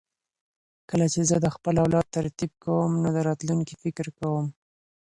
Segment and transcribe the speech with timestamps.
[0.89, 4.45] کله چې زه د خپل اولاد تربیت کوم نو د راتلونکي فکر کوم.